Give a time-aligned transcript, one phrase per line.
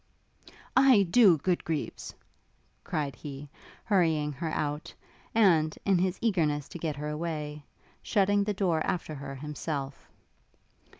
[0.75, 2.11] 'Ay, do, good Greaves!'
[2.83, 3.47] cried he,
[3.83, 4.91] hurrying her out,
[5.35, 7.63] and, in his eagerness to get her away,
[8.01, 10.09] shutting the door after her himself.